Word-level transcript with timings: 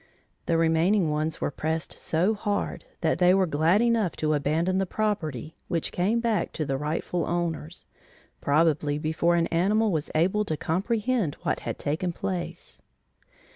The 0.47 0.57
remaining 0.57 1.11
ones 1.11 1.39
were 1.39 1.51
pressed 1.51 1.99
so 1.99 2.33
hard 2.33 2.85
that 3.01 3.19
they 3.19 3.35
were 3.35 3.45
glad 3.45 3.81
enough 3.81 4.15
to 4.15 4.33
abandon 4.33 4.79
the 4.79 4.87
property 4.87 5.55
which 5.67 5.91
came 5.91 6.19
back 6.19 6.51
to 6.53 6.65
the 6.65 6.75
rightful 6.75 7.27
owners, 7.27 7.85
probably 8.41 8.97
before 8.97 9.35
an 9.35 9.45
animal 9.49 9.91
was 9.91 10.09
able 10.15 10.43
to 10.45 10.57
comprehend 10.57 11.35
what 11.43 11.59
had 11.59 11.77
taken 11.77 12.13
place. 12.13 12.81